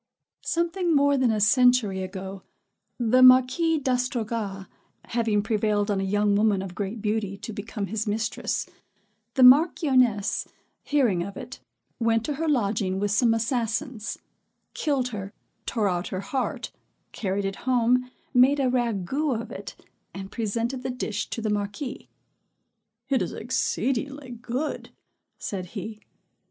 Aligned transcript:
Something 0.45 0.95
more 0.95 1.15
than 1.15 1.29
a 1.29 1.39
century 1.39 2.01
ago, 2.01 2.41
the 2.97 3.21
Marquis 3.21 3.77
D'Astrogas 3.77 4.65
having 5.05 5.43
prevailed 5.43 5.91
on 5.91 6.01
a 6.01 6.03
young 6.03 6.35
woman 6.35 6.63
of 6.63 6.73
great 6.73 7.03
beauty 7.03 7.37
to 7.37 7.53
become 7.53 7.85
his 7.85 8.07
mistress, 8.07 8.65
the 9.35 9.43
Marchioness 9.43 10.47
hearing 10.81 11.21
of 11.21 11.37
it, 11.37 11.59
went 11.99 12.25
to 12.25 12.33
her 12.41 12.49
lodging 12.49 12.99
with 12.99 13.11
some 13.11 13.31
assassins, 13.35 14.17
killed 14.73 15.09
her, 15.09 15.33
tore 15.67 15.87
out 15.87 16.07
her 16.07 16.21
heart, 16.21 16.71
carried 17.11 17.45
it 17.45 17.57
home, 17.67 18.09
made 18.33 18.59
a 18.59 18.71
ragout 18.71 19.39
of 19.39 19.51
it, 19.51 19.75
and 20.15 20.31
presented 20.31 20.81
the 20.81 20.89
dish 20.89 21.29
to 21.29 21.43
the 21.43 21.51
Marquis. 21.51 22.09
"It 23.07 23.21
it 23.21 23.33
exceedingly 23.33 24.31
good," 24.31 24.89
said 25.37 25.67
he. 25.77 26.01